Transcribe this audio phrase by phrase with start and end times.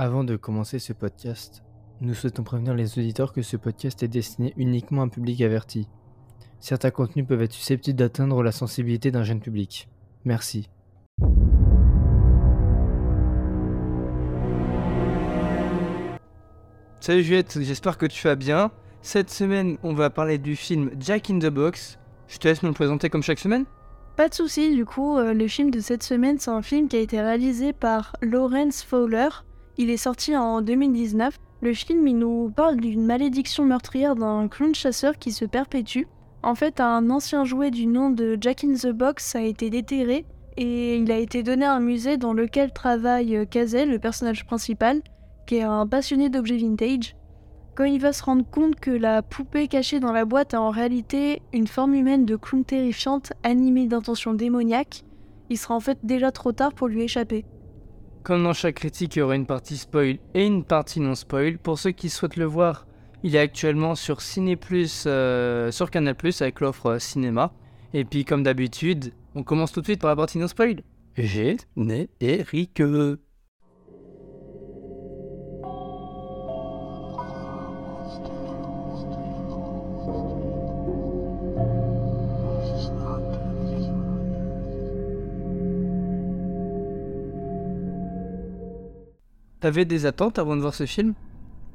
[0.00, 1.64] Avant de commencer ce podcast,
[2.00, 5.88] nous souhaitons prévenir les auditeurs que ce podcast est destiné uniquement à un public averti.
[6.60, 9.88] Certains contenus peuvent être susceptibles d'atteindre la sensibilité d'un jeune public.
[10.24, 10.70] Merci.
[17.00, 18.70] Salut Juliette, j'espère que tu vas bien.
[19.02, 21.98] Cette semaine, on va parler du film Jack in the Box.
[22.28, 23.64] Je te laisse me le présenter comme chaque semaine.
[24.14, 26.94] Pas de souci, du coup, euh, le film de cette semaine, c'est un film qui
[26.94, 29.28] a été réalisé par Lawrence Fowler.
[29.80, 31.38] Il est sorti en 2019.
[31.60, 36.02] Le film, il nous parle d'une malédiction meurtrière d'un clown chasseur qui se perpétue.
[36.42, 40.26] En fait, un ancien jouet du nom de Jack in the Box a été déterré
[40.56, 45.00] et il a été donné à un musée dans lequel travaille Kazel, le personnage principal,
[45.46, 47.14] qui est un passionné d'objets vintage.
[47.76, 50.70] Quand il va se rendre compte que la poupée cachée dans la boîte a en
[50.70, 55.04] réalité une forme humaine de clown terrifiante animée d'intentions démoniaques,
[55.50, 57.44] il sera en fait déjà trop tard pour lui échapper.
[58.28, 61.56] Comme dans chaque critique, il y aura une partie spoil et une partie non spoil.
[61.56, 62.86] Pour ceux qui souhaitent le voir,
[63.22, 64.58] il est actuellement sur Ciné
[65.06, 67.54] euh, sur Canal Plus avec l'offre euh, cinéma.
[67.94, 70.82] Et puis, comme d'habitude, on commence tout de suite par la partie non spoil.
[71.16, 72.82] Générique.
[89.60, 91.14] T'avais des attentes avant de voir ce film?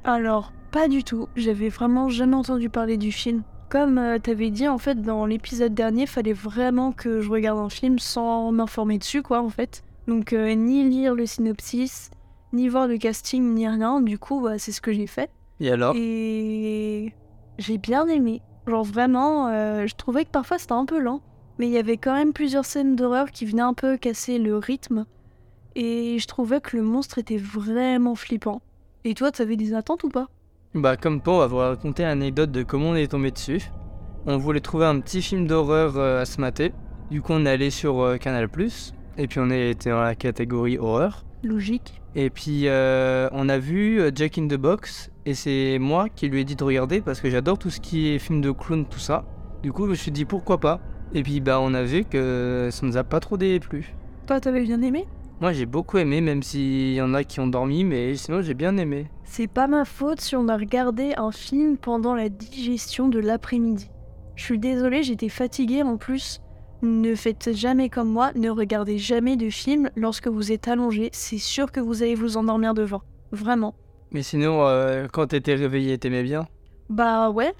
[0.04, 1.28] Alors, pas du tout.
[1.36, 3.42] J'avais vraiment jamais entendu parler du film.
[3.68, 7.68] Comme euh, t'avais dit, en fait, dans l'épisode dernier, fallait vraiment que je regarde un
[7.68, 9.82] film sans m'informer dessus, quoi, en fait.
[10.06, 12.10] Donc, euh, ni lire le synopsis,
[12.52, 14.00] ni voir le casting, ni rien.
[14.00, 15.30] Du coup, bah, c'est ce que j'ai fait.
[15.60, 15.94] Et alors?
[15.96, 17.12] Et
[17.58, 18.42] j'ai bien aimé.
[18.66, 21.20] Genre vraiment, euh, je trouvais que parfois c'était un peu lent.
[21.58, 24.56] Mais il y avait quand même plusieurs scènes d'horreur qui venaient un peu casser le
[24.56, 25.04] rythme.
[25.76, 28.62] Et je trouvais que le monstre était vraiment flippant.
[29.04, 30.28] Et toi, t'avais des attentes ou pas?
[30.74, 33.70] Bah, comme toi, on va vous raconter l'anecdote de comment on est tombé dessus.
[34.26, 36.72] On voulait trouver un petit film d'horreur euh, à se mater.
[37.10, 38.48] Du coup, on est allé sur euh, Canal.
[39.18, 41.24] Et puis, on était dans la catégorie horreur.
[41.42, 42.00] Logique.
[42.14, 45.10] Et puis, euh, on a vu euh, Jack in the Box.
[45.26, 48.08] Et c'est moi qui lui ai dit de regarder parce que j'adore tout ce qui
[48.08, 49.24] est film de clown, tout ça.
[49.62, 50.80] Du coup, je me suis dit pourquoi pas?
[51.12, 53.94] Et puis, bah, on a vu que ça nous a pas trop déplu.
[54.26, 55.06] Toi, t'avais bien aimé?
[55.44, 58.54] Moi, j'ai beaucoup aimé, même s'il y en a qui ont dormi, mais sinon, j'ai
[58.54, 59.08] bien aimé.
[59.24, 63.90] C'est pas ma faute si on a regardé un film pendant la digestion de l'après-midi.
[64.36, 66.40] Je suis désolée, j'étais fatiguée en plus.
[66.80, 71.36] Ne faites jamais comme moi, ne regardez jamais de film lorsque vous êtes allongé, c'est
[71.36, 73.02] sûr que vous allez vous endormir devant.
[73.30, 73.74] Vraiment.
[74.12, 76.46] Mais sinon, euh, quand t'étais réveillé, t'aimais bien?
[76.88, 77.52] Bah ouais.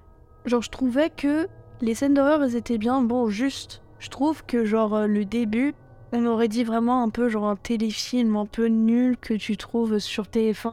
[0.46, 1.48] Genre je trouvais que
[1.82, 3.82] les scènes d'horreur elles étaient bien, bon juste.
[3.98, 5.74] Je trouve que genre euh, le début,
[6.14, 9.98] on aurait dit vraiment un peu genre un téléfilm un peu nul que tu trouves
[9.98, 10.68] sur TF1.
[10.68, 10.70] euh.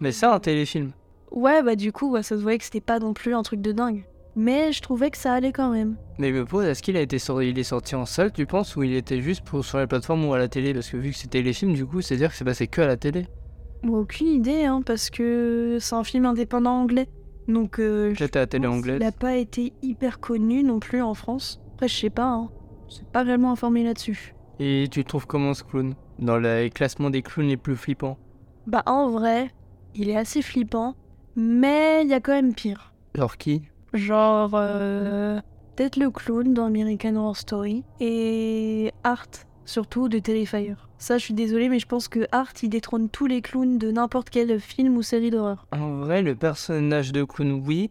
[0.00, 0.92] Mais ça, un téléfilm.
[1.30, 3.60] Ouais bah du coup ouais, ça se voyait que c'était pas non plus un truc
[3.60, 4.04] de dingue.
[4.36, 5.96] Mais je trouvais que ça allait quand même.
[6.18, 8.46] Mais je me pose, est-ce qu'il a été sorti, il est sorti en salle, tu
[8.46, 10.74] penses, ou il était juste pour sur les plateformes ou à la télé?
[10.74, 12.88] Parce que vu que c'était les films, du coup, c'est-à-dire que c'est passé que à
[12.88, 13.28] la télé.
[13.84, 17.08] Bon, aucune idée hein, parce que c'est un film indépendant anglais.
[17.46, 18.98] Donc euh, je à la télé anglaise.
[18.98, 21.60] qu'il a pas été hyper connu non plus en France.
[21.74, 22.50] Après je sais pas, hein.
[22.88, 24.33] C'est pas vraiment informé là-dessus.
[24.60, 28.18] Et tu trouves comment ce clown Dans le classement des clowns les plus flippants.
[28.66, 29.50] Bah en vrai,
[29.94, 30.94] il est assez flippant,
[31.36, 32.94] mais il y a quand même pire.
[33.14, 35.40] Genre qui Genre, euh,
[35.76, 39.28] peut-être le clown dans American Horror Story et Art,
[39.64, 40.74] surtout de Terrifier.
[40.98, 43.90] Ça, je suis désolée, mais je pense que Art, il détrône tous les clowns de
[43.90, 45.66] n'importe quel film ou série d'horreur.
[45.72, 47.90] En vrai, le personnage de clown, oui.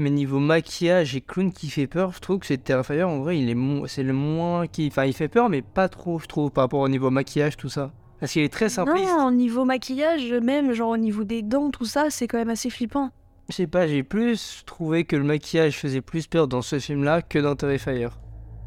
[0.00, 3.38] Mais niveau maquillage et clown qui fait peur, je trouve que c'est Terrifier, en vrai,
[3.38, 4.88] il est mo- c'est le moins qui...
[4.90, 7.68] Enfin, il fait peur, mais pas trop, je trouve, par rapport au niveau maquillage, tout
[7.68, 7.92] ça.
[8.18, 9.10] Parce qu'il est très simpliste.
[9.10, 12.48] Non, au niveau maquillage, même, genre au niveau des dents, tout ça, c'est quand même
[12.48, 13.10] assez flippant.
[13.50, 17.20] Je sais pas, j'ai plus trouvé que le maquillage faisait plus peur dans ce film-là
[17.20, 18.08] que dans Terrifier.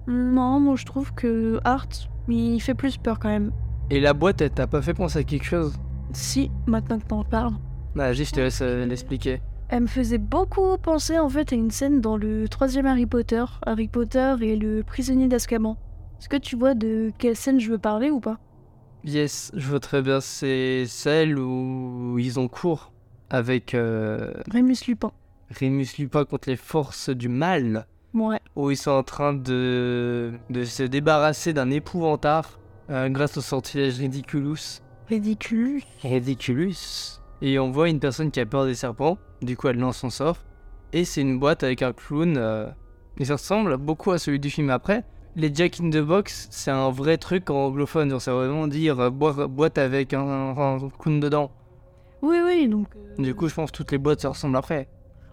[0.05, 1.87] Non, moi je trouve que Art,
[2.27, 3.51] il fait plus peur quand même.
[3.89, 5.73] Et la boîte, elle t'a pas fait penser à quelque chose?
[6.11, 7.53] Si, maintenant que t'en parles.
[7.95, 9.41] Bah, juste, je te laisse euh, l'expliquer.
[9.73, 13.43] Elle me faisait beaucoup penser en fait à une scène dans le troisième Harry Potter,
[13.65, 15.79] Harry Potter et le prisonnier d'Azkaban.
[16.19, 18.37] Est-ce que tu vois de quelle scène je veux parler ou pas?
[19.03, 20.21] Yes, je vois très bien.
[20.21, 22.93] C'est celle où ils ont cours
[23.31, 25.11] avec euh, Rémus Lupin.
[25.49, 27.87] Rémus Lupin contre les forces du mal.
[28.13, 28.41] Ouais.
[28.55, 32.59] Où ils sont en train de, de se débarrasser d'un épouvantard
[32.91, 34.81] euh, grâce au sortilège Ridiculous.
[35.09, 35.81] Ridicule.
[36.03, 37.22] Ridiculous.
[37.45, 39.17] Et on voit une personne qui a peur des serpents.
[39.41, 40.37] Du coup, elle lance son sort.
[40.93, 42.35] Et c'est une boîte avec un clown.
[42.37, 42.67] euh,
[43.19, 45.03] et ça ressemble beaucoup à celui du film après.
[45.35, 48.09] Les Jack in the Box, c'est un vrai truc en anglophone.
[48.09, 50.25] Genre, c'est vraiment dire euh, boire- boîte avec un,
[50.57, 51.51] un clown dedans.
[52.21, 52.87] Oui, oui, donc.
[52.95, 54.87] euh, Du coup, je pense que toutes les boîtes se ressemblent après.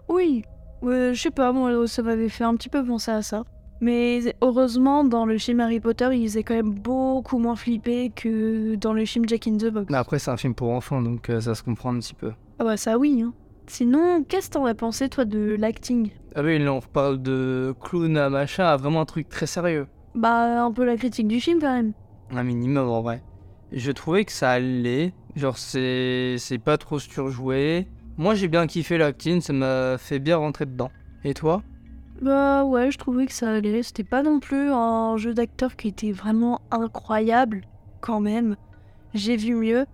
[0.09, 0.43] Oui,
[0.83, 3.43] je sais pas, moi ça m'avait fait un petit peu penser à ça.
[3.81, 8.75] Mais heureusement, dans le film Harry Potter, il faisait quand même beaucoup moins flipper que
[8.75, 9.87] dans le film Jack in the Box.
[9.89, 12.31] Mais après, c'est un film pour enfants, donc euh, ça se comprend un petit peu.
[12.59, 13.23] Ah bah ça oui.
[13.23, 13.33] Hein.
[13.65, 16.11] Sinon, qu'est-ce que t'en as pensé toi de l'acting?
[16.35, 19.87] Ah oui, là, on reparle de clown à machin, à vraiment un truc très sérieux.
[20.13, 21.93] Bah un peu la critique du film quand même.
[22.29, 23.23] Un minimum, en vrai.
[23.71, 25.13] Je trouvais que ça allait.
[25.35, 27.87] Genre, c'est c'est pas trop surjoué.
[28.17, 30.91] Moi, j'ai bien kiffé l'acting, ça m'a fait bien rentrer dedans.
[31.23, 31.63] Et toi?
[32.21, 33.81] Bah ouais, je trouvais que ça allait.
[33.81, 37.61] C'était pas non plus un jeu d'acteur qui était vraiment incroyable,
[37.99, 38.55] quand même.
[39.13, 39.85] J'ai vu mieux.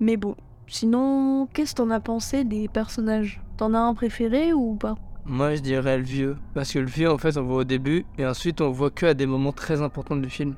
[0.00, 0.34] Mais bon.
[0.66, 3.40] Sinon, qu'est-ce que t'en as pensé des personnages?
[3.56, 4.96] T'en as un préféré ou pas?
[5.24, 6.36] Moi, je dirais le vieux.
[6.54, 9.06] Parce que le vieux, en fait, on voit au début, et ensuite, on voit que
[9.06, 10.54] à des moments très importants du film.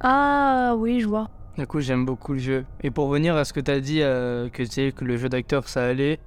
[0.00, 1.30] Ah oui, je vois.
[1.56, 2.64] Du coup, j'aime beaucoup le jeu.
[2.82, 5.28] Et pour revenir à ce que t'as dit, euh, que tu sais, que le jeu
[5.28, 6.20] d'acteur, ça allait,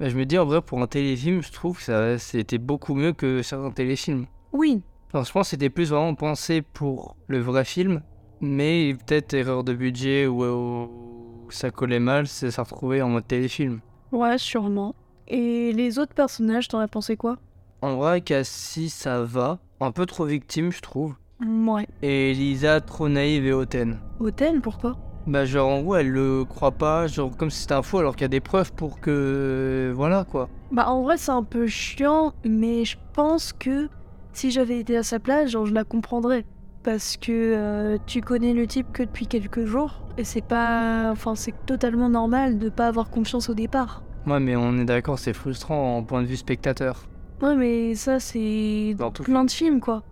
[0.00, 2.94] bah, je me dis, en vrai, pour un téléfilm, je trouve que ça, c'était beaucoup
[2.94, 4.26] mieux que certains téléfilms.
[4.52, 4.82] Oui,
[5.12, 8.02] Alors, je pense que c'était plus vraiment pensé pour le vrai film,
[8.40, 13.80] mais peut-être erreur de budget ou, ou ça collait mal, ça retrouvait en mode téléfilm.
[14.12, 14.94] ouais, sûrement.
[15.28, 17.38] Et les autres personnages, t'en as pensé quoi?
[17.80, 19.58] En vrai, Cassie, ça va.
[19.80, 21.14] Un peu trop victime, je trouve.
[21.40, 21.86] Ouais.
[22.02, 23.98] Et Elisa, trop naïve et hautaine.
[24.20, 24.96] Hautaine, pourquoi?
[25.26, 28.14] Bah, genre, en gros, elle le croit pas, genre, comme si c'était un faux, alors
[28.14, 29.92] qu'il y a des preuves pour que.
[29.94, 30.48] Voilà, quoi.
[30.74, 33.88] Bah en vrai c'est un peu chiant, mais je pense que
[34.32, 36.44] si j'avais été à sa place, genre je la comprendrais.
[36.82, 41.10] Parce que euh, tu connais le type que depuis quelques jours, et c'est pas...
[41.12, 44.02] Enfin c'est totalement normal de pas avoir confiance au départ.
[44.26, 47.04] Ouais, mais on est d'accord, c'est frustrant en point de vue spectateur.
[47.40, 50.02] Ouais mais ça c'est Dans tout plein de films quoi.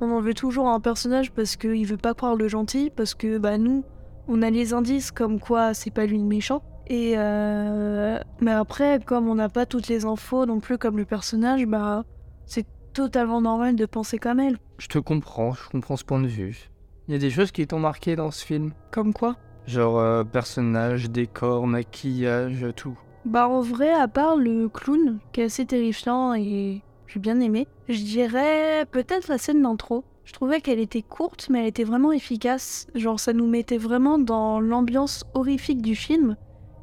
[0.00, 3.36] On en veut toujours un personnage parce qu'il veut pas croire le gentil, parce que
[3.36, 3.84] bah nous,
[4.28, 6.62] on a les indices comme quoi c'est pas lui le méchant.
[6.88, 8.18] Et euh...
[8.40, 12.04] Mais après, comme on n'a pas toutes les infos non plus comme le personnage, bah
[12.46, 14.58] c'est totalement normal de penser comme elle.
[14.78, 16.70] Je te comprends, je comprends ce point de vue.
[17.08, 18.72] Il y a des choses qui t'ont marqué dans ce film.
[18.90, 19.36] Comme quoi?
[19.66, 22.98] Genre euh, personnage, décor, maquillage, tout.
[23.24, 27.66] Bah en vrai, à part le clown, qui est assez terrifiant et j'ai bien aimé,
[27.88, 30.04] je dirais peut-être la scène d'intro.
[30.26, 32.88] Je trouvais qu'elle était courte, mais elle était vraiment efficace.
[32.94, 36.36] Genre ça nous mettait vraiment dans l'ambiance horrifique du film.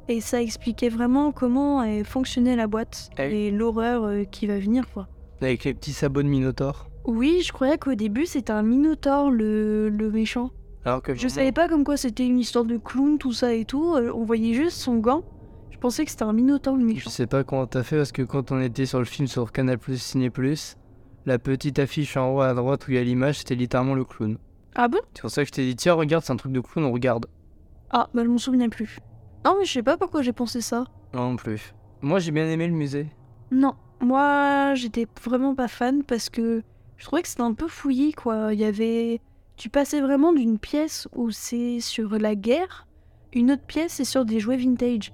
[0.10, 4.90] Et ça expliquait vraiment comment fonctionnait la boîte Ah et l'horreur euh, qui va venir
[4.92, 5.08] quoi.
[5.42, 6.90] Avec les petits sabots de Minotaur.
[7.06, 10.50] Oui, je croyais qu'au début c'était un Minotaur le, le méchant.
[10.86, 13.66] Alors que Je savais pas comme quoi c'était une histoire de clown, tout ça et
[13.66, 13.94] tout.
[13.96, 15.24] Euh, On voyait juste son gant.
[15.70, 17.10] Je pensais que c'était un Minotaur le Je méchant.
[17.10, 19.78] sais pas comment t'as fait parce que quand on était sur le film sur Canal
[19.78, 20.76] Plus Ciné Plus,
[21.26, 24.04] la petite affiche en haut à droite où il y a l'image, c'était littéralement le
[24.06, 24.38] clown.
[24.76, 25.00] Ah bon?
[25.14, 26.92] C'est pour ça que je t'ai dit, tiens, regarde, c'est un truc de clown, on
[26.92, 27.28] regarde.
[27.92, 29.00] Ah, bah je m'en souvenais plus.
[29.46, 30.86] Non, mais je sais pas pourquoi j'ai pensé ça.
[31.14, 31.74] Non, non plus.
[32.02, 33.08] Moi, j'ai bien aimé le musée.
[33.52, 36.64] Non, moi j'étais vraiment pas fan parce que
[36.98, 38.54] je trouvais que c'était un peu fouillis quoi.
[38.54, 39.22] Il y avait.
[39.56, 42.88] Tu passais vraiment d'une pièce où c'est sur la guerre,
[43.34, 45.14] une autre pièce c'est sur des jouets vintage.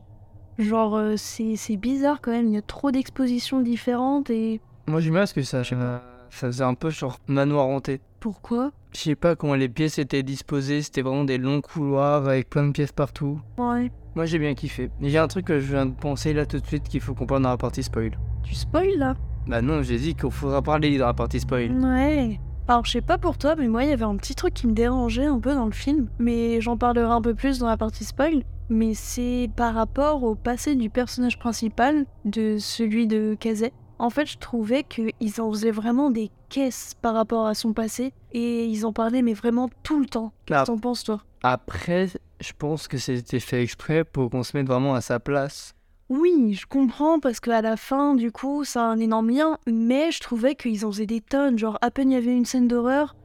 [0.57, 4.61] Genre, euh, c'est c'est bizarre quand même, il y a trop d'expositions différentes et.
[4.89, 6.01] Moi, j'aime bien parce que ça, ça
[6.31, 8.01] faisait un peu genre manoir hanté.
[8.19, 8.71] Pourquoi?
[8.91, 12.65] Je sais pas comment les pièces étaient disposées, c'était vraiment des longs couloirs avec plein
[12.65, 13.39] de pièces partout.
[13.59, 13.91] Ouais.
[14.15, 14.89] Moi, j'ai bien kiffé.
[14.99, 17.13] Et j'ai un truc que je viens de penser là tout de suite qu'il faut
[17.13, 18.17] qu'on parle dans la partie spoil.
[18.41, 19.13] Tu spoil là?
[19.45, 21.71] Bah non, j'ai dit qu'il faudra parler dans la partie spoil.
[21.71, 22.39] Ouais.
[22.67, 24.65] Alors, je sais pas pour toi, mais moi, il y avait un petit truc qui
[24.65, 26.07] me dérangeait un peu dans le film.
[26.17, 28.41] Mais j'en parlerai un peu plus dans la partie spoil.
[28.69, 33.71] Mais c'est par rapport au passé du personnage principal, de celui de Kazé.
[33.99, 38.13] En fait, je trouvais qu'ils en faisaient vraiment des caisses par rapport à son passé.
[38.31, 40.31] Et ils en parlaient, mais vraiment tout le temps.
[40.45, 41.21] Qu'est-ce que t'en penses, toi?
[41.43, 42.07] Après,
[42.39, 45.73] je pense que c'était fait exprès pour qu'on se mette vraiment à sa place.
[46.09, 50.11] Oui, je comprends parce qu'à la fin, du coup, ça a un énorme lien, mais
[50.11, 51.59] je trouvais qu'ils en faisaient des tonnes.
[51.59, 53.15] Genre, à peine il y avait une scène d'horreur,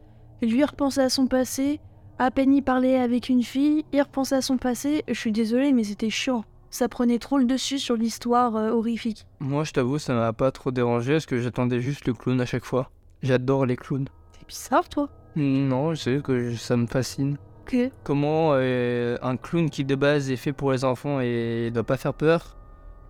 [0.42, 1.80] lui repensait à son passé,
[2.18, 5.02] à peine il parlait avec une fille, il repensait à son passé.
[5.08, 6.44] Je suis désolée, mais c'était chiant.
[6.74, 9.28] Ça prenait trop le dessus sur l'histoire euh, horrifique.
[9.38, 12.46] Moi, je t'avoue, ça m'a pas trop dérangé parce que j'attendais juste le clown à
[12.46, 12.90] chaque fois.
[13.22, 14.08] J'adore les clowns.
[14.32, 17.36] C'est bizarre, toi Non, je sais que ça me fascine.
[17.62, 17.76] Ok.
[18.02, 21.96] Comment euh, un clown qui de base est fait pour les enfants et doit pas
[21.96, 22.56] faire peur,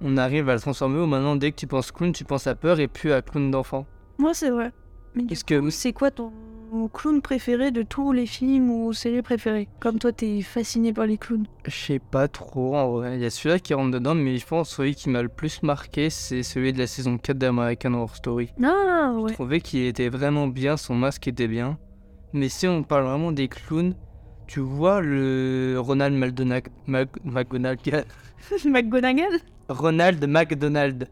[0.02, 2.54] on arrive à le transformer où maintenant dès que tu penses clown, tu penses à
[2.54, 3.87] peur et plus à clown d'enfant.
[4.18, 4.73] Moi, c'est vrai.
[5.14, 6.35] Mais Est-ce que c'est quoi ton
[6.93, 11.19] clown préféré de tous les films ou séries préférées Comme toi, t'es fasciné par les
[11.19, 11.47] clowns?
[11.66, 13.16] je sais pas trop en vrai.
[13.16, 15.28] Il y a celui-là qui rentre dedans, mais je pense que celui qui m'a le
[15.28, 18.50] plus marqué, c'est celui de la saison 4 d'American Horror Story.
[18.62, 19.31] Ah, ouais.
[19.31, 21.78] Je trouvais qu'il était vraiment bien, son masque était bien.
[22.33, 23.95] Mais si on parle vraiment des clowns,
[24.47, 28.04] tu vois le Ronald McDonald, Mac- McGonagall,
[28.66, 29.38] McGonagall
[29.69, 31.09] Ronald McDonald.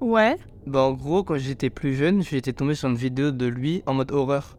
[0.00, 0.36] Ouais.
[0.66, 3.94] Bah en gros, quand j'étais plus jeune, j'étais tombé sur une vidéo de lui en
[3.94, 4.56] mode horreur.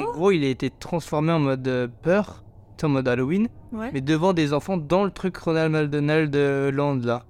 [0.00, 2.42] En gros, il a été transformé en mode euh, peur,
[2.82, 3.90] en mode Halloween, Ouais.
[3.92, 7.24] mais devant des enfants dans le truc Ronald McDonald euh, Land là.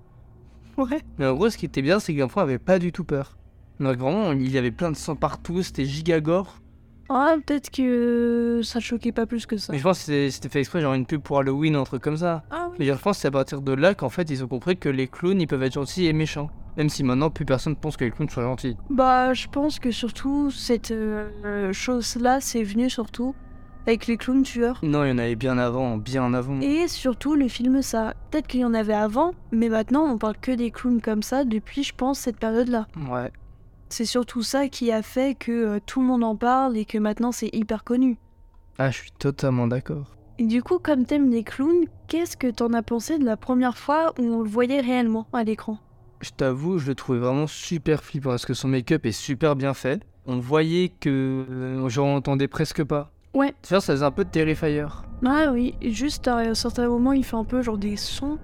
[0.79, 1.01] Ouais.
[1.19, 3.37] Mais en gros, ce qui était bien, c'est que l'enfant avait pas du tout peur.
[3.81, 6.57] Donc vraiment, il y avait plein de sang partout, c'était giga gore.
[7.11, 9.73] Ah, peut-être que ça te choquait pas plus que ça.
[9.73, 12.01] Mais je pense que c'était- c'était fait exprès, genre une pub pour Halloween, un truc
[12.03, 12.45] comme ça.
[12.51, 12.77] Ah oui.
[12.79, 14.89] Mais je pense que c'est à partir de là qu'en fait, ils ont compris que
[14.89, 16.49] les clowns, ils peuvent être gentils et méchants.
[16.77, 18.77] Même si maintenant, plus personne pense que les clowns soient gentils.
[18.89, 23.35] Bah, je pense que surtout, cette euh, chose-là, c'est venu surtout
[23.87, 24.79] avec les clowns tueurs.
[24.83, 26.61] Non, il y en avait bien avant, bien avant.
[26.61, 28.15] Et surtout, le film, ça.
[28.31, 31.45] Peut-être qu'il y en avait avant, mais maintenant, on parle que des clowns comme ça
[31.45, 32.87] depuis, je pense, cette période-là.
[33.11, 33.31] Ouais.
[33.89, 36.97] C'est surtout ça qui a fait que euh, tout le monde en parle et que
[36.97, 38.19] maintenant, c'est hyper connu.
[38.79, 40.17] Ah, je suis totalement d'accord.
[40.39, 43.77] Et du coup, comme t'aimes les clowns, qu'est-ce que t'en as pensé de la première
[43.77, 45.79] fois où on le voyait réellement à l'écran?
[46.23, 49.75] Je t'avoue, je le trouvais vraiment super flippant parce que son make-up est super bien
[49.75, 50.01] fait.
[50.27, 53.11] On voyait que euh, j'en entendais presque pas.
[53.35, 53.55] Ouais.
[53.63, 54.87] Tu vois, ça faisait un peu de Terrifier.
[55.27, 58.39] Ah oui, juste à un certain moment, il fait un peu genre des sons,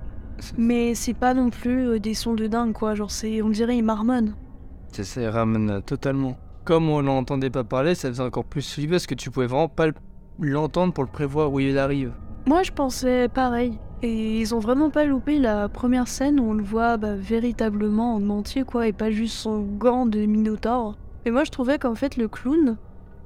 [0.56, 2.94] mais c'est pas non plus euh, des sons de dingue, quoi.
[2.97, 4.35] Genre, c'est, on dirait, il marmonne.
[4.92, 6.37] C'est ça, il ramène euh, totalement.
[6.64, 9.68] Comme on l'entendait pas parler, ça faisait encore plus flipper parce que tu pouvais vraiment
[9.68, 9.94] pas le-
[10.40, 12.12] l'entendre pour le prévoir où il arrive.
[12.47, 13.78] Moi, je pensais pareil.
[14.02, 18.14] Et ils ont vraiment pas loupé la première scène où on le voit bah, véritablement
[18.14, 20.96] en entier, quoi, et pas juste son gant de Minotaure.
[21.24, 22.76] Et moi, je trouvais qu'en fait, le clown,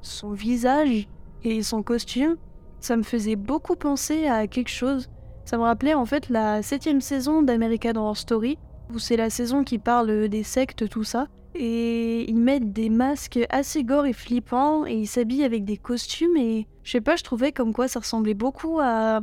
[0.01, 1.07] son visage
[1.43, 2.37] et son costume,
[2.79, 5.09] ça me faisait beaucoup penser à quelque chose.
[5.45, 8.57] Ça me rappelait en fait la septième saison d'American Horror Story,
[8.93, 11.27] où c'est la saison qui parle des sectes, tout ça.
[11.53, 16.35] Et ils mettent des masques assez gore et flippants, et ils s'habillent avec des costumes,
[16.35, 19.21] et je sais pas, je trouvais comme quoi ça ressemblait beaucoup à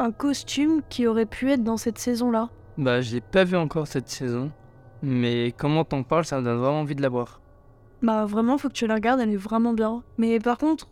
[0.00, 2.48] un costume qui aurait pu être dans cette saison-là.
[2.78, 4.50] Bah, je l'ai pas vu encore cette saison.
[5.02, 7.40] Mais comment t'en parles, ça me donne vraiment envie de la voir.
[8.02, 10.02] Bah vraiment, faut que tu la regardes, elle est vraiment bien.
[10.16, 10.88] Mais par contre,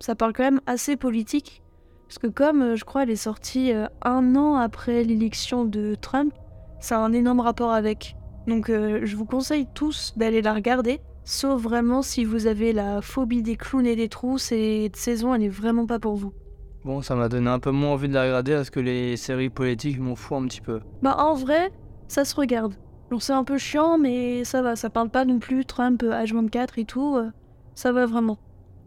[0.00, 1.62] ça parle quand même assez politique.
[2.08, 5.94] Parce que comme euh, je crois elle est sortie euh, un an après l'élection de
[5.94, 6.34] Trump,
[6.78, 8.16] ça a un énorme rapport avec.
[8.46, 11.00] Donc euh, je vous conseille tous d'aller la regarder.
[11.24, 15.44] Sauf vraiment si vous avez la phobie des clowns et des trous, cette saison elle
[15.44, 16.34] est vraiment pas pour vous.
[16.84, 19.50] Bon, ça m'a donné un peu moins envie de la regarder parce que les séries
[19.50, 20.80] politiques m'en foutent un petit peu.
[21.00, 21.70] Bah en vrai,
[22.08, 22.74] ça se regarde.
[23.10, 26.24] Genre c'est un peu chiant, mais ça va, ça parle pas non plus Trump, euh,
[26.24, 27.30] H24 et tout, euh,
[27.74, 28.38] ça va vraiment.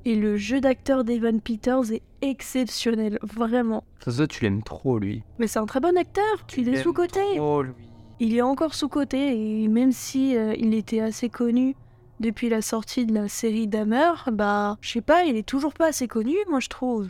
[0.04, 3.86] Et le jeu d'acteur d'Evan Peters est exceptionnel, vraiment.
[4.04, 5.24] Ça se voit, tu l'aimes trop, lui.
[5.40, 7.40] Mais c'est un très bon acteur, il est sous-côté.
[7.40, 7.74] Oh, lui.
[8.20, 11.76] Il est encore sous-côté, et même si euh, il était assez connu
[12.20, 15.88] depuis la sortie de la série Dahmer, bah je sais pas, il est toujours pas
[15.88, 17.10] assez connu, moi je trouve.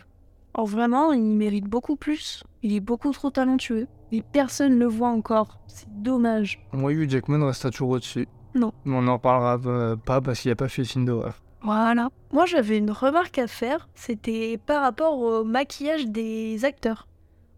[0.58, 2.44] Or vraiment, il mérite beaucoup plus.
[2.64, 3.88] Il est beaucoup trop talentueux.
[4.12, 5.60] Et personne le voit encore.
[5.68, 6.66] C'est dommage.
[6.72, 8.28] Moi, Hugh Jackman restera toujours au-dessus.
[8.56, 8.72] Non.
[8.86, 11.42] Mais on n'en parlera euh, pas parce qu'il a pas fait film d'horreur.
[11.62, 12.10] Voilà.
[12.32, 13.90] Moi, j'avais une remarque à faire.
[13.96, 17.08] C'était par rapport au maquillage des acteurs.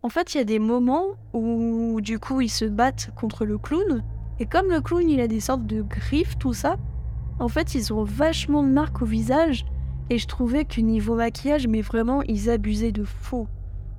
[0.01, 3.59] En fait, il y a des moments où, du coup, ils se battent contre le
[3.59, 4.03] clown.
[4.39, 6.77] Et comme le clown, il a des sortes de griffes, tout ça,
[7.39, 9.65] en fait, ils ont vachement de marques au visage.
[10.09, 13.47] Et je trouvais que niveau maquillage, mais vraiment, ils abusaient de faux.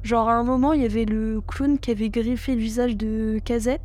[0.03, 3.41] Genre, à un moment, il y avait le clown qui avait griffé le visage de
[3.45, 3.81] Kazet.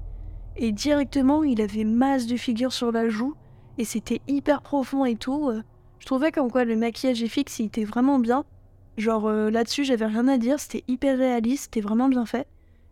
[0.55, 3.33] Et directement, il avait masse de figures sur la joue.
[3.77, 5.49] Et c'était hyper profond et tout.
[5.49, 5.63] euh.
[5.99, 8.45] Je trouvais comme quoi le maquillage FX, il était vraiment bien.
[8.97, 10.59] Genre, euh, là-dessus, j'avais rien à dire.
[10.59, 12.47] C'était hyper réaliste, c'était vraiment bien fait.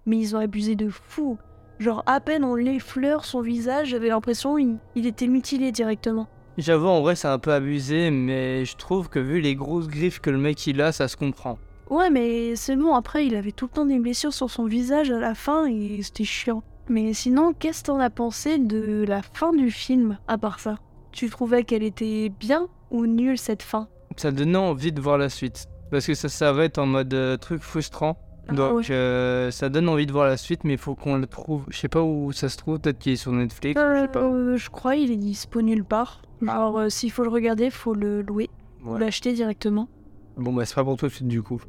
[0.06, 1.38] Mais ils ont abusé de fou.
[1.80, 6.28] Genre, à peine on l'effleure son visage, j'avais l'impression il, il était mutilé directement.
[6.58, 10.20] J'avoue, en vrai, c'est un peu abusé, mais je trouve que vu les grosses griffes
[10.20, 11.58] que le mec il a, ça se comprend.
[11.89, 15.12] Ouais, mais c'est bon, après, il avait tout le temps des blessures sur son visage
[15.12, 16.63] à la fin et c'était chiant.
[16.89, 20.77] Mais sinon, qu'est-ce que t'en as pensé de la fin du film, à part ça?
[21.12, 23.88] Tu trouvais qu'elle était bien ou nulle cette fin?
[24.17, 25.67] Ça donnait envie de voir la suite.
[25.89, 28.17] Parce que ça s'arrête en mode euh, truc frustrant.
[28.48, 28.92] Ah Donc ouais.
[28.92, 31.66] euh, ça donne envie de voir la suite, mais il faut qu'on le trouve.
[31.70, 33.80] Je sais pas où ça se trouve, peut-être qu'il est sur Netflix.
[33.80, 34.20] je Euh, sais pas.
[34.24, 36.22] euh, je crois il est dispo nulle part.
[36.48, 38.50] Alors, euh, s'il faut le regarder, faut le louer
[38.84, 39.88] ou l'acheter directement.
[40.38, 41.62] Bon, bah c'est pas pour toi tout de suite du coup.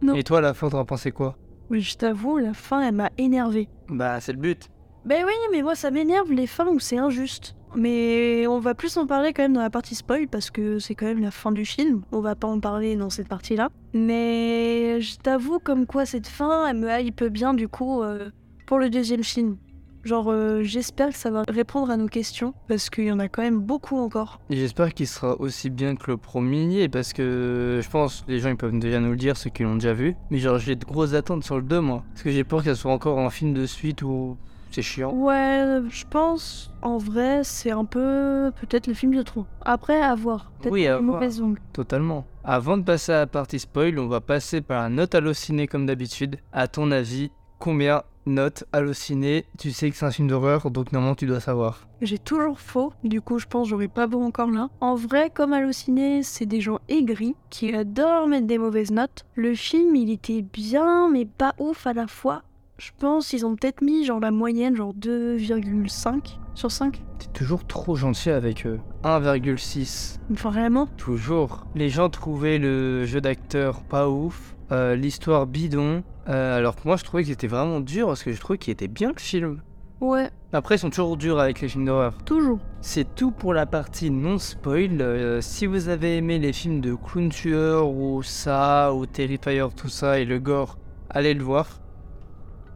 [0.00, 0.14] Non.
[0.14, 1.36] Et toi, à la fin, t'en pensé quoi?
[1.70, 3.68] Mais je t'avoue, la fin, elle m'a énervé.
[3.88, 4.68] Bah, c'est le but.
[5.04, 7.54] Ben oui, mais moi, ça m'énerve les fins où c'est injuste.
[7.76, 10.94] Mais on va plus en parler quand même dans la partie spoil parce que c'est
[10.94, 12.02] quand même la fin du film.
[12.12, 13.68] On va pas en parler dans cette partie-là.
[13.92, 18.30] Mais je t'avoue comme quoi cette fin, elle me hype bien du coup euh,
[18.66, 19.56] pour le deuxième film.
[20.04, 23.28] Genre, euh, j'espère que ça va répondre à nos questions parce qu'il y en a
[23.28, 24.38] quand même beaucoup encore.
[24.50, 28.56] J'espère qu'il sera aussi bien que le premier, parce que je pense les gens ils
[28.56, 30.14] peuvent déjà nous le dire, ceux qui l'ont déjà vu.
[30.30, 32.04] Mais genre, j'ai de grosses attentes sur le 2, moi.
[32.12, 34.36] Parce que j'ai peur que soit encore un film de suite où
[34.74, 35.12] C'est chiant.
[35.12, 39.46] Ouais, je pense, en vrai, c'est un peu peut-être le film de trop.
[39.60, 40.50] Après, à voir.
[40.58, 41.14] Peut-être Oui, à une voir.
[41.20, 41.58] mauvaise langue.
[41.72, 42.24] Totalement.
[42.42, 45.86] Avant de passer à la partie spoil, on va passer par la note hallucinée comme
[45.86, 46.38] d'habitude.
[46.52, 51.14] À ton avis, combien note hallucinée Tu sais que c'est un film d'horreur, donc normalement
[51.14, 51.86] tu dois savoir.
[52.02, 54.70] J'ai toujours faux, du coup je pense que j'aurais pas bon encore là.
[54.80, 59.24] En vrai, comme Allociné, c'est des gens aigris qui adorent mettre des mauvaises notes.
[59.36, 62.42] Le film, il était bien, mais pas ouf à la fois.
[62.78, 67.02] Je pense qu'ils ont peut-être mis genre la moyenne, genre 2,5 sur 5.
[67.18, 68.80] T'es toujours trop gentil avec eux.
[69.04, 70.18] 1,6.
[70.30, 70.86] Vraiment?
[70.96, 71.66] Toujours.
[71.74, 76.96] Les gens trouvaient le jeu d'acteur pas ouf, euh, l'histoire bidon, euh, alors que moi
[76.96, 79.62] je trouvais que c'était vraiment dur parce que je trouvais qu'il était bien le film.
[80.00, 82.18] Ouais, Après, ils sont toujours durs avec les films d'horreur.
[82.24, 82.58] toujours.
[82.80, 85.00] C'est tout pour la partie non spoil.
[85.00, 89.88] Euh, si vous avez aimé les films de clown tueur ou ça ou Terrifier tout
[89.88, 90.76] ça et le gore,
[91.08, 91.80] allez le voir.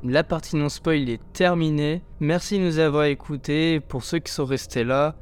[0.05, 2.03] La partie non spoil est terminée.
[2.21, 3.81] Merci de nous avoir écoutés.
[3.81, 5.17] Pour ceux qui sont restés là,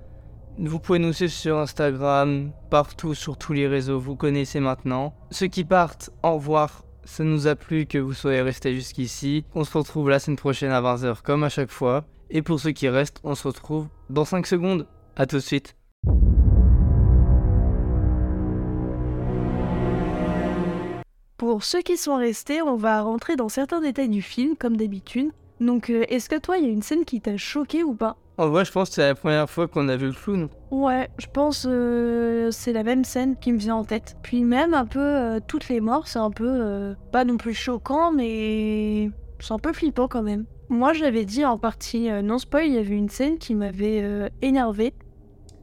[0.59, 5.15] vous pouvez nous suivre sur Instagram, partout sur tous les réseaux, vous connaissez maintenant.
[5.31, 6.83] Ceux qui partent, au revoir.
[7.05, 9.45] Ça nous a plu que vous soyez restés jusqu'ici.
[9.55, 12.05] On se retrouve la semaine prochaine à 20h comme à chaque fois.
[12.31, 14.87] Et pour ceux qui restent, on se retrouve dans 5 secondes.
[15.15, 15.77] A tout de suite.
[21.37, 25.33] Pour ceux qui sont restés, on va rentrer dans certains détails du film, comme d'habitude.
[25.61, 28.17] Donc, euh, est-ce que toi, il y a une scène qui t'a choqué ou pas?
[28.39, 30.49] En vrai, je pense que c'est la première fois qu'on a vu le clown.
[30.71, 34.17] Ouais, je pense euh, c'est la même scène qui me vient en tête.
[34.23, 37.55] Puis même un peu euh, toutes les morts, c'est un peu euh, pas non plus
[37.55, 40.45] choquant, mais c'est un peu flippant quand même.
[40.69, 44.29] Moi, j'avais dit en partie non spoil, il y avait une scène qui m'avait euh,
[44.43, 44.93] énervé.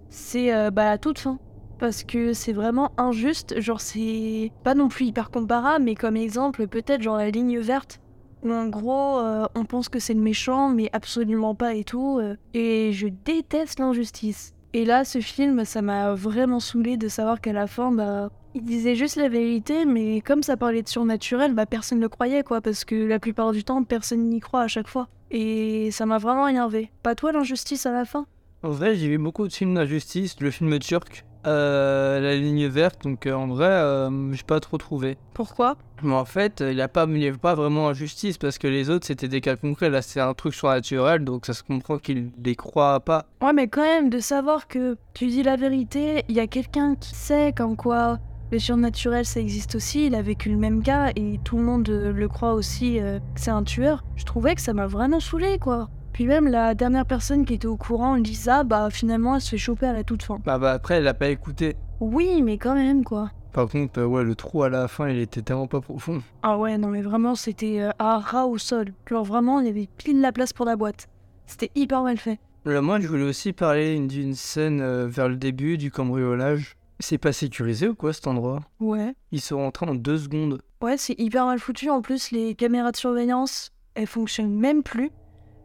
[0.10, 1.40] C'est bah, la toute fin.
[1.84, 3.60] Parce que c'est vraiment injuste.
[3.60, 8.00] Genre, c'est pas non plus hyper comparable, mais comme exemple, peut-être genre la ligne verte.
[8.42, 12.20] Où en gros, euh, on pense que c'est le méchant, mais absolument pas et tout.
[12.22, 14.54] euh, et je déteste l'injustice.
[14.72, 18.64] Et là, ce film, ça m'a vraiment saoulé de savoir qu'à la fin, bah, il
[18.64, 22.44] disait juste la vérité, mais comme ça parlait de surnaturel, bah, personne ne le croyait,
[22.44, 25.10] quoi, parce que la plupart du temps, personne n'y croit à chaque fois.
[25.32, 26.92] Et ça m'a vraiment énervé.
[27.04, 28.26] Pas toi l'injustice à la fin?
[28.64, 33.04] En vrai, j'ai vu beaucoup de films d'injustice, le film turc, euh, La ligne verte,
[33.04, 35.18] donc euh, en vrai, euh, j'ai pas trop trouvé.
[35.34, 35.78] Pourquoi?
[36.02, 38.68] Mais en fait, il n'y a pas, il y avait pas vraiment injustice parce que
[38.68, 39.90] les autres c'était des cas concrets.
[39.90, 43.26] Là, c'est un truc surnaturel, donc ça se comprend qu'ils les croient pas.
[43.42, 46.96] Ouais, mais quand même, de savoir que tu dis la vérité, il y a quelqu'un
[46.96, 48.20] qui sait comme quoi
[48.52, 51.88] le surnaturel ça existe aussi, il a vécu le même cas et tout le monde
[51.88, 54.04] le croit aussi que c'est un tueur.
[54.16, 55.90] Je trouvais que ça m'a vraiment saoulé quoi.
[56.14, 59.58] Puis même la dernière personne qui était au courant, Lisa, bah finalement elle se fait
[59.58, 60.40] choper à la toute fin.
[60.46, 61.76] Bah, bah après, elle a pas écouté.
[62.00, 63.32] Oui, mais quand même quoi.
[63.52, 66.22] Par contre, euh, ouais, le trou à la fin, il était tellement pas profond.
[66.44, 68.94] Ah ouais, non mais vraiment c'était euh, un rat au sol.
[69.10, 71.08] Genre vraiment, il y avait pile la place pour la boîte.
[71.48, 72.40] C'était hyper mal fait.
[72.66, 76.78] Là, moi, je voulais aussi parler d'une scène euh, vers le début du cambriolage.
[77.00, 78.62] C'est pas sécurisé ou quoi cet endroit?
[78.80, 79.14] Ouais.
[79.32, 80.62] Ils sont rentrés en deux secondes.
[80.82, 81.90] Ouais, c'est hyper mal foutu.
[81.90, 85.12] En plus, les caméras de surveillance, elles fonctionnent même plus.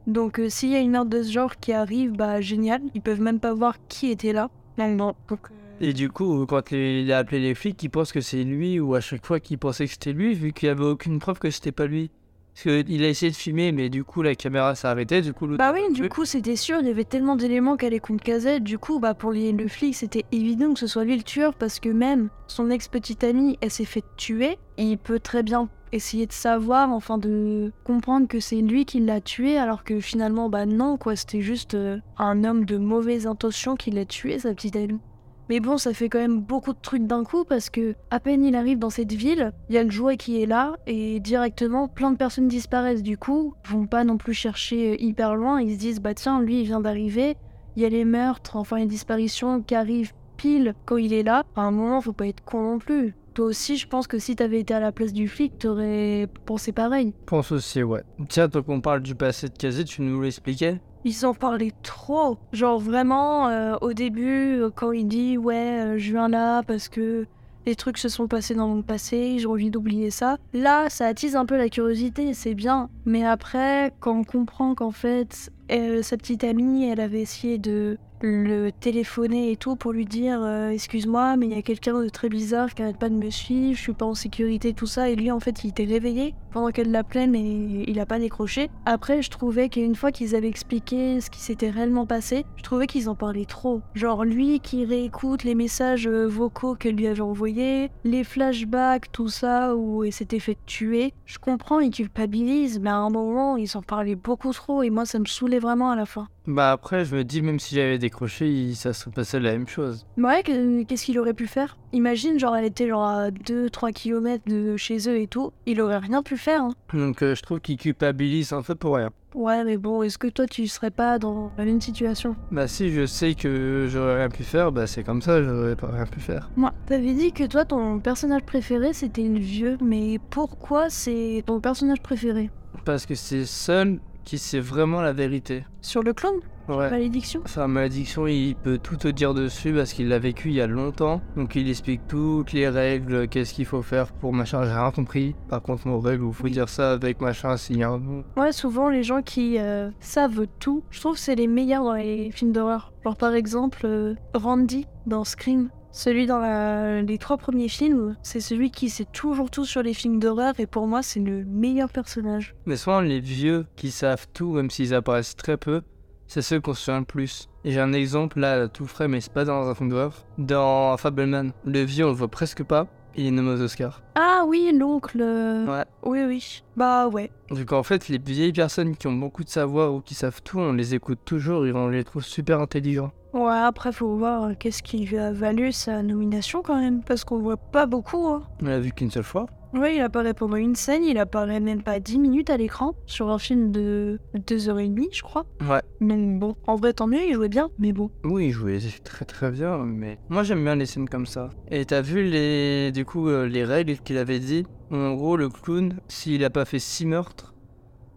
[0.08, 2.80] Donc, euh, s'il y a une merde de ce genre qui arrive, bah génial.
[2.94, 4.48] Ils peuvent même pas voir qui était là.
[4.78, 5.14] Non, non.
[5.28, 5.54] Donc, euh,
[5.86, 8.80] Et du coup, quand les- il a appelé les flics, ils pensent que c'est lui,
[8.80, 11.38] ou à chaque fois qu'ils pensaient que c'était lui, vu qu'il y avait aucune preuve
[11.38, 12.10] que c'était pas lui.
[12.54, 15.46] Parce qu'il a essayé de filmer, mais du coup, la caméra s'est arrêtée, du coup,
[15.46, 16.78] Bah oui, du coup, c'était sûr.
[16.80, 18.64] Il y avait tellement d'éléments qu'elle est contre casette.
[18.64, 21.54] Du coup, bah pour les, le flic, c'était évident que ce soit lui le tueur
[21.54, 24.58] parce que même son ex-petite amie, elle s'est fait tuer.
[24.76, 29.20] Il peut très bien essayer de savoir, enfin de comprendre que c'est lui qui l'a
[29.20, 31.16] tué, alors que finalement, bah non, quoi.
[31.16, 35.00] C'était juste euh, un homme de mauvaise intention qui l'a tué, sa petite amie.
[35.48, 38.44] Mais bon, ça fait quand même beaucoup de trucs d'un coup parce que à peine
[38.44, 41.88] il arrive dans cette ville, il y a le jouet qui est là et directement
[41.88, 43.02] plein de personnes disparaissent.
[43.02, 45.62] Du coup, vont pas non plus chercher euh, hyper loin.
[45.62, 47.36] Ils se disent bah tiens, lui il vient d'arriver.
[47.76, 51.44] Il y a les meurtres, enfin les disparitions qui arrivent pile quand il est là.
[51.56, 53.14] À un moment, faut pas être con non plus.
[53.38, 56.72] Toi aussi, je pense que si t'avais été à la place du flic, t'aurais pensé
[56.72, 57.14] pareil.
[57.24, 58.02] Pense aussi, ouais.
[58.28, 60.80] Tiens, tant qu'on parle du passé de Kazé, tu nous l'expliquais?
[61.04, 62.36] Ils en parlaient trop.
[62.52, 66.88] Genre vraiment, euh, au début, euh, quand il dit ouais, euh, je viens là parce
[66.88, 67.26] que
[67.64, 70.36] les trucs se sont passés dans mon passé, j'ai envie d'oublier ça.
[70.52, 72.90] Là, ça attise un peu la curiosité, c'est bien.
[73.04, 77.98] Mais après, quand on comprend qu'en fait, euh, sa petite amie, elle avait essayé de
[78.22, 82.08] le téléphoner et tout pour lui dire euh, excuse-moi mais il y a quelqu'un de
[82.08, 85.08] très bizarre qui arrête pas de me suivre, je suis pas en sécurité tout ça
[85.08, 88.70] et lui en fait il était réveillé pendant qu'elle l'appelait mais il a pas décroché.
[88.86, 92.86] Après je trouvais qu'une fois qu'ils avaient expliqué ce qui s'était réellement passé, je trouvais
[92.86, 93.82] qu'ils en parlaient trop.
[93.94, 99.28] Genre lui qui réécoute les messages euh, vocaux qu'elle lui avait envoyés, les flashbacks, tout
[99.28, 101.12] ça où il s'était fait tuer.
[101.26, 105.04] Je comprends, il culpabilise mais à un moment ils en parlaient beaucoup trop et moi
[105.04, 106.28] ça me saoulait vraiment à la fin.
[106.46, 109.68] Bah après, je me dis, même si j'avais décroché, il- ça serait passé la même
[109.68, 110.06] chose.
[110.16, 111.76] Ouais, que- qu'est-ce qu'il aurait pu faire?
[111.92, 115.52] Imagine, genre, elle était genre à 2-3 km de chez eux et tout.
[115.66, 116.62] Il aurait rien pu faire.
[116.62, 116.70] Hein.
[116.94, 119.10] Donc euh, je trouve qu'il culpabilise un peu pour rien.
[119.34, 122.34] Ouais, mais bon, est-ce que toi, tu serais pas dans la même situation?
[122.50, 125.88] Bah si je sais que j'aurais rien pu faire, bah c'est comme ça, j'aurais pas
[125.88, 126.48] rien pu faire.
[126.56, 129.76] Moi, t'avais dit que toi, ton personnage préféré, c'était le vieux.
[129.84, 132.50] Mais pourquoi c'est ton personnage préféré?
[132.86, 135.64] Parce que c'est seul qui sait vraiment la vérité.
[135.80, 136.90] Sur le clone Ouais.
[136.90, 137.40] Malédiction?
[137.46, 140.66] Enfin, malédiction, il peut tout te dire dessus parce qu'il l'a vécu il y a
[140.66, 141.22] longtemps.
[141.34, 144.64] Donc il explique toutes les règles, qu'est-ce qu'il faut faire pour machin.
[144.64, 145.34] J'ai rien compris.
[145.48, 148.22] Par contre, nos règles, il faut dire ça avec machin s'il y a un nom.
[148.36, 151.94] Ouais, souvent, les gens qui euh, savent tout, je trouve que c'est les meilleurs dans
[151.94, 152.92] les films d'horreur.
[153.02, 155.70] Genre, par exemple, euh, Randy dans Scream.
[155.90, 159.94] Celui dans la- les trois premiers films, c'est celui qui sait toujours tout sur les
[159.94, 162.54] films d'horreur et pour moi, c'est le meilleur personnage.
[162.66, 165.82] Mais souvent, les vieux qui savent tout, même s'ils apparaissent très peu,
[166.26, 167.48] c'est ceux qu'on se souvient le plus.
[167.64, 170.26] Et j'ai un exemple là, tout frais, mais c'est pas dans un film d'horreur.
[170.36, 172.86] Dans Fableman, le vieux, on le voit presque pas.
[173.16, 174.02] Il est nommé aux Oscars.
[174.14, 175.18] Ah oui, l'oncle.
[175.20, 175.84] Ouais.
[176.04, 176.62] Oui, oui.
[176.76, 177.32] Bah ouais.
[177.50, 180.60] Donc en fait, les vieilles personnes qui ont beaucoup de savoir ou qui savent tout,
[180.60, 183.10] on les écoute toujours et on les trouve super intelligents.
[183.34, 187.02] Ouais, après, faut voir euh, qu'est-ce qui lui a valu sa nomination quand même.
[187.02, 188.26] Parce qu'on voit pas beaucoup.
[188.26, 188.42] Hein.
[188.62, 189.46] On l'a vu qu'une seule fois.
[189.74, 193.28] Ouais, il apparaît pendant une scène, il apparaît même pas 10 minutes à l'écran sur
[193.28, 195.44] un film de 2h30, je crois.
[195.60, 195.82] Ouais.
[196.00, 198.10] Mais bon, en vrai, tant mieux, il jouait bien, mais bon.
[198.24, 201.50] Oui, il jouait très très bien, mais moi j'aime bien les scènes comme ça.
[201.70, 204.64] Et t'as vu les, du coup, euh, les règles qu'il avait dit?
[204.90, 207.54] En gros, le clown, s'il a pas fait 6 meurtres,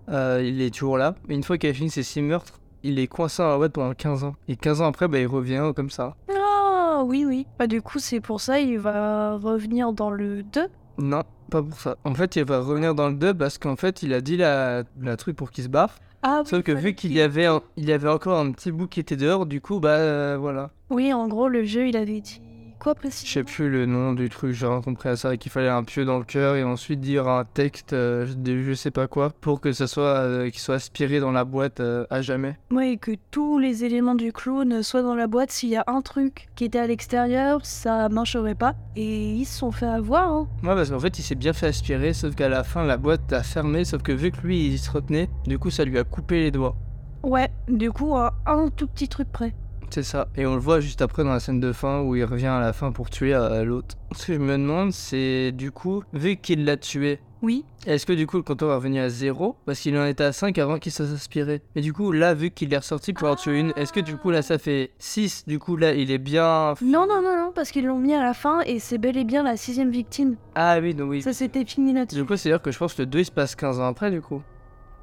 [0.08, 1.16] euh, il est toujours là.
[1.28, 3.94] Mais une fois qu'il a fini ses 6 meurtres, il est coincé la boîte pendant
[3.94, 4.36] 15 ans.
[4.48, 6.16] Et 15 ans après, bah, il revient comme ça.
[6.30, 7.46] Ah oui, oui.
[7.60, 10.68] Bah, du coup, c'est pour ça il va revenir dans le 2.
[10.98, 11.98] Non, pas pour ça.
[12.04, 14.84] En fait, il va revenir dans le 2 parce qu'en fait, il a dit la,
[15.02, 15.96] la truc pour qu'il se barre.
[16.24, 18.88] Ah, Sauf que vu qu'il y avait, un- il y avait encore un petit bout
[18.88, 20.70] qui était dehors, du coup, bah euh, voilà.
[20.92, 22.42] Oui, en gros, le vieux, il avait dit
[22.82, 25.52] quoi Je précisément sais plus le nom du truc, j'ai rien compris à ça, qu'il
[25.52, 28.92] fallait un pieu dans le cœur et ensuite dire un texte euh, de je sais
[28.92, 32.22] pas quoi pour que ça soit, euh, qu'il soit aspiré dans la boîte euh, à
[32.22, 32.58] jamais.
[32.72, 35.52] Ouais, que tous les éléments du clown soient dans la boîte.
[35.52, 38.74] S'il y a un truc qui était à l'extérieur, ça marcherait pas.
[38.96, 40.48] Et ils se sont fait avoir, hein.
[40.64, 43.32] Ouais, parce qu'en fait, il s'est bien fait aspirer, sauf qu'à la fin, la boîte
[43.32, 46.04] a fermé, sauf que vu que lui, il se retenait, du coup, ça lui a
[46.04, 46.76] coupé les doigts.
[47.24, 49.54] Ouais, du coup, à un tout petit truc près.
[49.92, 50.28] C'est ça.
[50.38, 52.62] Et on le voit juste après dans la scène de fin où il revient à
[52.62, 53.96] la fin pour tuer euh, l'autre.
[54.16, 57.66] Ce que je me demande, c'est du coup, vu qu'il l'a tué, Oui.
[57.88, 60.32] Est-ce que du coup le compteur va revenir à 0 Parce qu'il en était à
[60.32, 61.62] 5 avant qu'il soit aspiré.
[61.76, 64.16] Et du coup là vu qu'il est ressorti pour en tuer une, est-ce que du
[64.16, 66.76] coup là ça fait 6 Du coup là il est bien...
[66.84, 69.24] Non, non, non, non, parce qu'ils l'ont mis à la fin et c'est bel et
[69.24, 70.36] bien la sixième victime.
[70.56, 71.22] Ah oui donc oui.
[71.24, 72.16] Ça s'était fini là-dessus.
[72.22, 73.80] Du coup c'est à dire que je pense que le 2 il se passe 15
[73.80, 74.42] ans après du coup.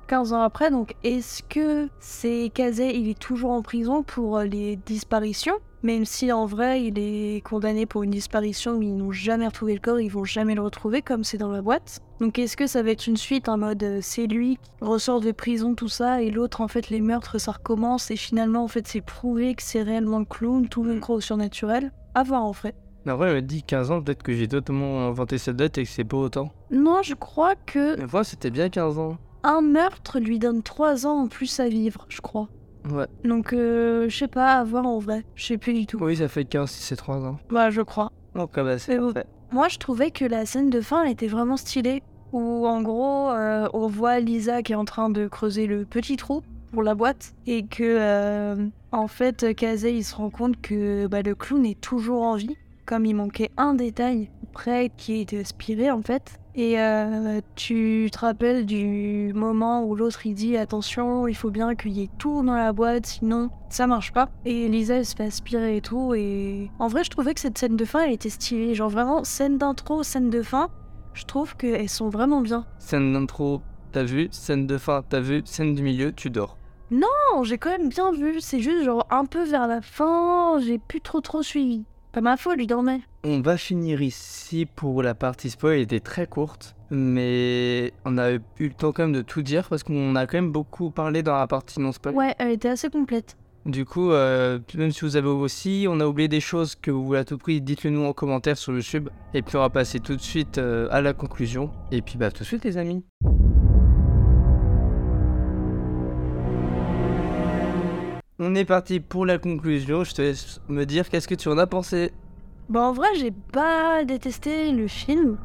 [0.08, 4.44] 15 ans après, donc est-ce que c'est Kazé, il est toujours en prison pour euh,
[4.44, 5.56] les disparitions?
[5.82, 9.74] Même si en vrai il est condamné pour une disparition où ils n'ont jamais retrouvé
[9.74, 12.00] le corps, ils vont jamais le retrouver comme c'est dans la boîte.
[12.20, 15.20] Donc est-ce que ça va être une suite en mode euh, c'est lui qui ressort
[15.20, 18.68] de prison tout ça et l'autre en fait les meurtres ça recommence et finalement en
[18.68, 21.92] fait c'est prouvé que c'est réellement le clown, tout le croit au surnaturel?
[22.14, 22.74] À voir en fait.
[23.06, 25.88] En vrai, me dit 15 ans, peut-être que j'ai totalement inventé cette date et que
[25.88, 26.50] c'est pas autant.
[26.70, 29.16] Non, je crois que Mais moi, c'était bien 15 ans.
[29.42, 32.48] Un meurtre lui donne 3 ans en plus à vivre, je crois.
[32.90, 33.06] Ouais.
[33.24, 35.24] Donc, euh, je sais pas, à voir en vrai.
[35.34, 35.98] Je sais plus du tout.
[36.00, 37.38] Oui, ça fait 15 si c'est 3 ans.
[37.50, 38.12] Bah, je crois.
[38.34, 39.12] Donc, ah bah, c'est bon.
[39.12, 39.28] parfait.
[39.52, 42.02] Moi, je trouvais que la scène de fin, elle était vraiment stylée.
[42.32, 46.16] Où, en gros, euh, on voit Lisa qui est en train de creuser le petit
[46.16, 47.32] trou pour la boîte.
[47.46, 51.80] Et que, euh, en fait, Kazé, il se rend compte que bah, le clown est
[51.80, 52.56] toujours en vie.
[52.84, 56.38] Comme il manquait un détail près qui était aspiré, en fait.
[56.58, 61.76] Et euh, tu te rappelles du moment où l'autre il dit attention, il faut bien
[61.76, 64.28] qu'il y ait tout dans la boîte, sinon ça marche pas.
[64.44, 66.14] Et Lisa elle se fait aspirer et tout.
[66.14, 68.74] Et en vrai, je trouvais que cette scène de fin elle était stylée.
[68.74, 70.68] Genre vraiment, scène d'intro, scène de fin,
[71.14, 72.66] je trouve qu'elles sont vraiment bien.
[72.80, 74.26] Scène d'intro, t'as vu?
[74.32, 75.42] Scène de fin, t'as vu?
[75.44, 76.58] Scène du milieu, tu dors.
[76.90, 78.40] Non, j'ai quand même bien vu.
[78.40, 81.84] C'est juste genre un peu vers la fin, j'ai plus trop trop suivi.
[82.20, 83.00] Ma faute, lui dormait.
[83.24, 88.32] On va finir ici pour la partie spoil, elle était très courte, mais on a
[88.32, 91.22] eu le temps quand même de tout dire parce qu'on a quand même beaucoup parlé
[91.22, 92.14] dans la partie non spoil.
[92.14, 93.36] Ouais, elle était assez complète.
[93.66, 97.04] Du coup, euh, même si vous avez aussi, on a oublié des choses que vous
[97.04, 99.10] voulez à tout prix, dites-le nous en commentaire sur le YouTube.
[99.34, 101.70] Et puis on va passer tout de suite euh, à la conclusion.
[101.92, 103.04] Et puis bah tout de suite les amis.
[108.40, 110.04] On est parti pour la conclusion.
[110.04, 112.12] Je te laisse me dire qu'est-ce que tu en as pensé?
[112.68, 115.38] Bon, en vrai, j'ai pas détesté le film,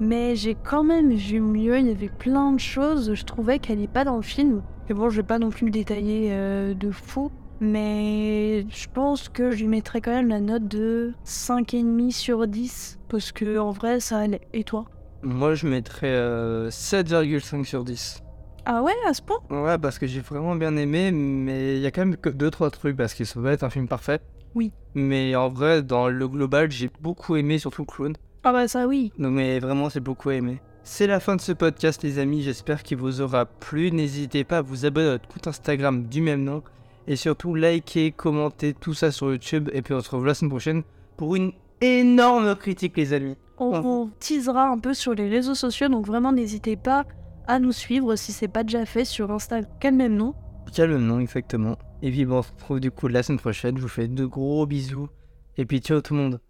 [0.00, 1.78] mais j'ai quand même vu mieux.
[1.78, 4.62] Il y avait plein de choses, je trouvais qu'elle n'est pas dans le film.
[4.88, 9.28] Et bon, je vais pas non plus le détailler euh, de fou, mais je pense
[9.28, 13.72] que je lui mettrais quand même la note de 5,5 sur 10, parce que en
[13.72, 14.40] vrai, ça allait.
[14.54, 14.86] Et toi?
[15.22, 18.21] Moi, je mettrais euh, 7,5 sur 10.
[18.64, 19.38] Ah ouais, à ce point?
[19.50, 22.70] Ouais, parce que j'ai vraiment bien aimé, mais il y a quand même que 2-3
[22.70, 24.20] trucs, parce qu'il ça va être un film parfait.
[24.54, 24.72] Oui.
[24.94, 28.14] Mais en vrai, dans le global, j'ai beaucoup aimé, surtout clown.
[28.44, 29.12] Ah bah ça oui.
[29.18, 30.60] Non, mais vraiment, j'ai beaucoup aimé.
[30.84, 32.42] C'est la fin de ce podcast, les amis.
[32.42, 33.90] J'espère qu'il vous aura plu.
[33.92, 36.62] N'hésitez pas à vous abonner à notre compte Instagram du même nom.
[37.06, 39.70] Et surtout, likez, commentez tout ça sur YouTube.
[39.72, 40.82] Et puis, on se retrouve la semaine prochaine
[41.16, 43.36] pour une énorme critique, les amis.
[43.58, 47.04] On teasera un peu sur les réseaux sociaux, donc vraiment n'hésitez pas
[47.46, 49.70] à nous suivre si c'est pas déjà fait sur Instagram.
[49.80, 50.34] Quel même nom?
[50.72, 51.76] Quel le nom, exactement.
[52.02, 53.76] Et puis, bon, on se retrouve du coup la semaine prochaine.
[53.76, 55.08] Je vous fais de gros bisous.
[55.56, 56.40] Et puis, ciao tout le monde.